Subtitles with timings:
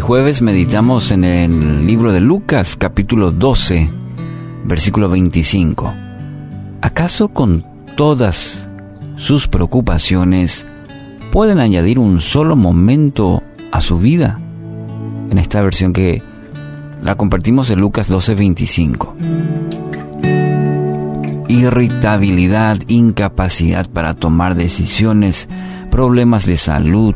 [0.00, 3.90] jueves meditamos en el libro de Lucas capítulo 12,
[4.64, 5.94] versículo 25.
[6.80, 8.70] ¿Acaso con todas
[9.16, 10.66] sus preocupaciones
[11.30, 14.40] pueden añadir un solo momento a su vida?
[15.30, 16.22] En esta versión que
[17.02, 19.16] la compartimos en Lucas 12, 25.
[21.48, 25.50] Irritabilidad, incapacidad para tomar decisiones,
[25.90, 27.14] problemas de salud,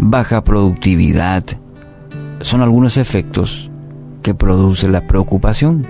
[0.00, 1.44] baja productividad,
[2.48, 3.70] son algunos efectos
[4.22, 5.84] que produce la preocupación.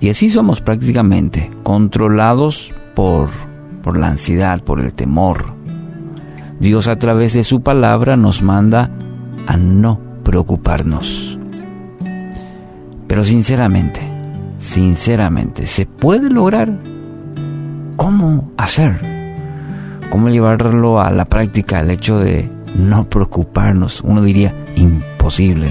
[0.00, 3.28] Y así somos prácticamente controlados por,
[3.84, 5.54] por la ansiedad, por el temor.
[6.58, 8.90] Dios a través de su palabra nos manda
[9.46, 11.38] a no preocuparnos.
[13.06, 14.00] Pero sinceramente,
[14.58, 16.80] sinceramente, ¿se puede lograr?
[17.94, 19.00] ¿Cómo hacer?
[20.10, 24.00] ¿Cómo llevarlo a la práctica el hecho de no preocuparnos?
[24.02, 25.68] Uno diría, imposible,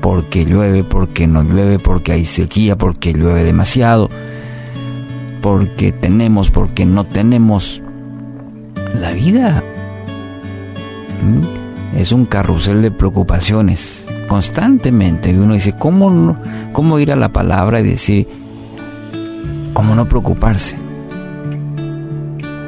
[0.00, 4.08] porque llueve, porque no llueve, porque hay sequía, porque llueve demasiado,
[5.40, 7.82] porque tenemos, porque no tenemos.
[9.00, 9.62] La vida
[11.96, 15.32] es un carrusel de preocupaciones constantemente.
[15.32, 16.36] Y uno dice, ¿cómo,
[16.72, 18.28] ¿cómo ir a la palabra y decir,
[19.72, 20.76] cómo no preocuparse?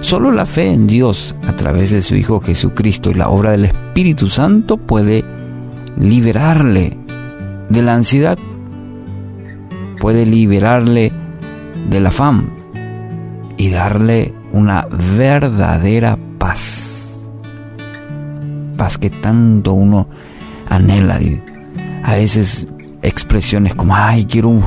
[0.06, 3.64] Solo la fe en Dios a través de su Hijo Jesucristo y la obra del
[3.64, 5.24] Espíritu Santo puede
[5.98, 6.96] liberarle
[7.68, 8.38] de la ansiedad,
[10.00, 11.10] puede liberarle
[11.90, 12.50] del afán
[13.56, 14.86] y darle una
[15.18, 17.28] verdadera paz.
[18.76, 20.08] Paz que tanto uno
[20.68, 21.18] anhela.
[22.04, 22.64] A veces
[23.02, 24.62] expresiones como, ay, quiero un,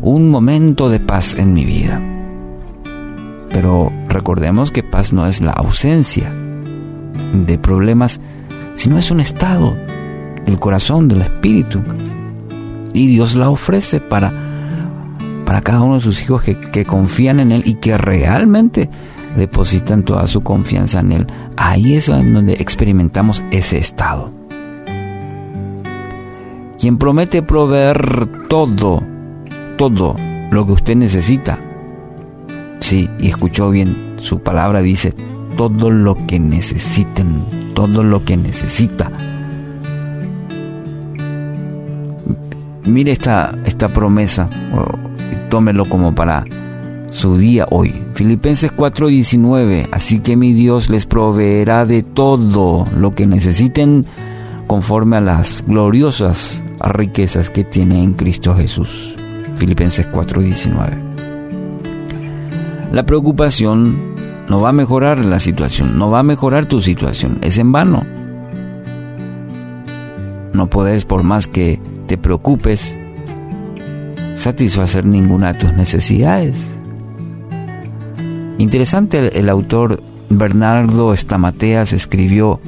[0.00, 2.02] un momento de paz en mi vida.
[3.52, 6.32] Pero recordemos que paz no es la ausencia
[7.32, 8.20] de problemas,
[8.74, 9.76] sino es un estado
[10.46, 11.80] el corazón del Espíritu.
[12.92, 14.32] Y Dios la ofrece para,
[15.44, 18.90] para cada uno de sus hijos que, que confían en Él y que realmente
[19.36, 21.26] depositan toda su confianza en Él.
[21.56, 24.30] Ahí es donde experimentamos ese estado.
[26.78, 29.02] Quien promete proveer todo,
[29.78, 30.16] todo
[30.50, 31.58] lo que usted necesita.
[32.82, 35.14] Sí, y escuchó bien, su palabra dice,
[35.56, 39.10] todo lo que necesiten, todo lo que necesita
[42.84, 44.48] mire esta, esta promesa,
[45.48, 46.44] tómelo como para
[47.10, 47.94] su día hoy.
[48.14, 54.06] Filipenses 4:19, así que mi Dios les proveerá de todo lo que necesiten
[54.66, 59.14] conforme a las gloriosas riquezas que tiene en Cristo Jesús.
[59.56, 61.11] Filipenses 4:19.
[62.92, 64.14] La preocupación
[64.50, 68.04] no va a mejorar la situación, no va a mejorar tu situación, es en vano.
[70.52, 72.98] No puedes por más que te preocupes
[74.34, 76.62] satisfacer ninguna de tus necesidades.
[78.58, 82.60] Interesante el, autor Bernardo Estamateas escribió,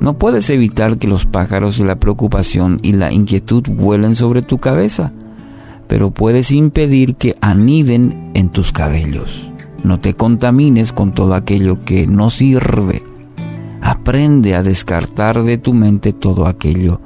[0.00, 4.56] no puedes evitar que los pájaros de la preocupación y la inquietud vuelen sobre tu
[4.56, 5.12] cabeza,
[5.86, 9.50] pero puedes impedir que aniden en tus cabellos.
[9.82, 13.02] No te contamines con todo aquello que no sirve.
[13.82, 17.00] Aprende a descartar de tu mente todo aquello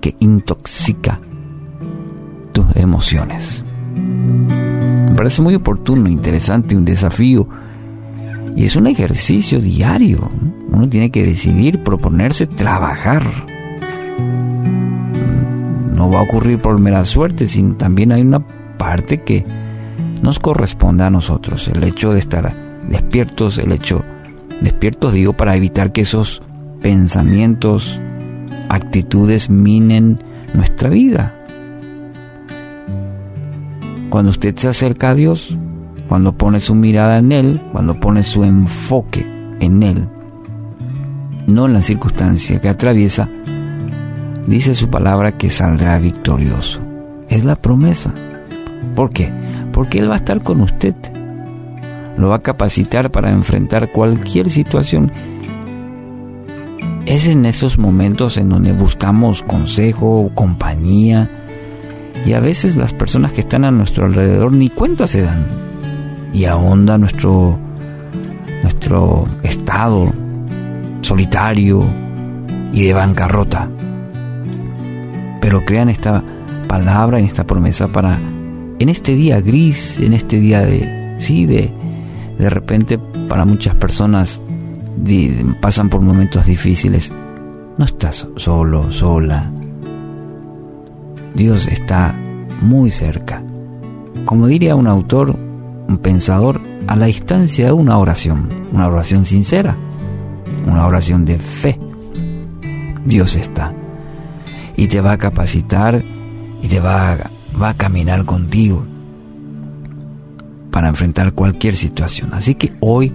[0.00, 1.20] que intoxica
[2.52, 3.64] tus emociones.
[3.94, 7.48] Me parece muy oportuno, interesante, un desafío.
[8.54, 10.28] Y es un ejercicio diario.
[10.70, 13.24] Uno tiene que decidir, proponerse, trabajar.
[15.96, 18.40] No va a ocurrir por mera suerte, sino también hay una
[18.76, 19.44] parte que
[20.20, 21.68] nos corresponde a nosotros.
[21.68, 22.54] El hecho de estar
[22.88, 24.04] despiertos, el hecho
[24.60, 26.42] despiertos digo para evitar que esos
[26.82, 27.98] pensamientos,
[28.68, 30.18] actitudes minen
[30.52, 31.34] nuestra vida.
[34.10, 35.56] Cuando usted se acerca a Dios,
[36.08, 39.26] cuando pone su mirada en Él, cuando pone su enfoque
[39.60, 40.08] en Él,
[41.46, 43.28] no en la circunstancia que atraviesa,
[44.46, 46.80] dice su palabra que saldrá victorioso.
[47.28, 48.14] Es la promesa.
[48.94, 49.32] ¿Por qué?
[49.72, 50.94] Porque Él va a estar con usted.
[52.16, 55.12] Lo va a capacitar para enfrentar cualquier situación
[57.06, 61.30] es en esos momentos en donde buscamos consejo, compañía
[62.26, 65.46] Y a veces las personas que están a nuestro alrededor ni cuenta se dan.
[66.32, 67.56] Y ahonda nuestro,
[68.62, 70.12] nuestro estado
[71.00, 71.84] solitario
[72.72, 73.70] y de bancarrota.
[75.40, 76.22] Pero crean esta
[76.68, 78.18] palabra, en esta promesa para
[78.78, 81.70] en este día gris, en este día de, sí, de,
[82.38, 82.98] de repente
[83.28, 84.40] para muchas personas
[85.60, 87.12] pasan por momentos difíciles.
[87.78, 89.50] No estás solo, sola.
[91.34, 92.14] Dios está
[92.62, 93.42] muy cerca.
[94.24, 95.36] Como diría un autor,
[95.88, 99.76] un pensador, a la distancia de una oración, una oración sincera,
[100.66, 101.78] una oración de fe.
[103.04, 103.72] Dios está.
[104.76, 106.02] Y te va a capacitar
[106.62, 107.30] y te va a,
[107.60, 108.84] va a caminar contigo
[110.70, 112.34] para enfrentar cualquier situación.
[112.34, 113.12] Así que hoy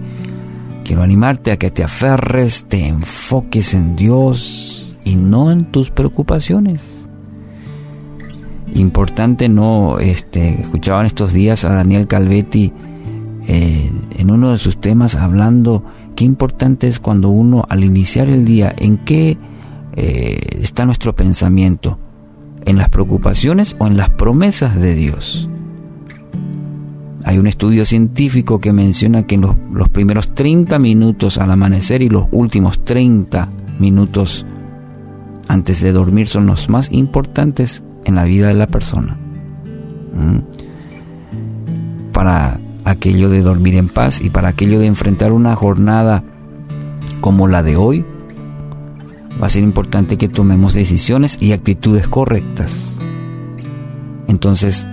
[0.84, 7.06] quiero animarte a que te aferres, te enfoques en Dios y no en tus preocupaciones.
[8.74, 12.72] Importante no, este, escuchaban estos días a Daniel Calvetti
[13.46, 15.84] eh, en uno de sus temas hablando
[16.16, 19.36] qué importante es cuando uno al iniciar el día, en qué
[19.96, 21.98] eh, está nuestro pensamiento,
[22.64, 25.48] en las preocupaciones o en las promesas de Dios.
[27.24, 32.08] Hay un estudio científico que menciona que los, los primeros 30 minutos al amanecer y
[32.08, 33.48] los últimos 30
[33.78, 34.44] minutos
[35.48, 39.16] antes de dormir son los más importantes en la vida de la persona.
[40.14, 40.38] ¿Mm?
[42.12, 46.24] Para aquello de dormir en paz y para aquello de enfrentar una jornada
[47.20, 48.04] como la de hoy,
[49.40, 52.72] va a ser importante que tomemos decisiones y actitudes correctas.
[54.28, 54.86] Entonces,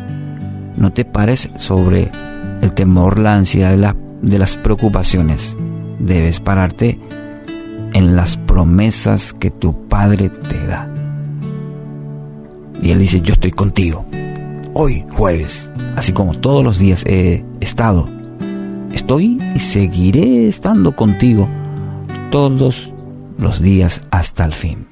[0.75, 2.11] no te pares sobre
[2.61, 3.95] el temor, la ansiedad de,
[4.27, 5.57] de las preocupaciones.
[5.99, 6.99] Debes pararte
[7.93, 10.91] en las promesas que tu Padre te da.
[12.81, 14.05] Y Él dice, yo estoy contigo.
[14.73, 18.07] Hoy, jueves, así como todos los días he estado,
[18.93, 21.47] estoy y seguiré estando contigo
[22.31, 22.93] todos
[23.39, 24.88] los días hasta el fin.